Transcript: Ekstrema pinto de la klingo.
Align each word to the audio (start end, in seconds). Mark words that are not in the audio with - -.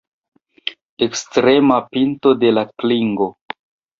Ekstrema 1.07 1.77
pinto 1.91 2.33
de 2.45 2.53
la 2.59 2.65
klingo. 2.85 3.31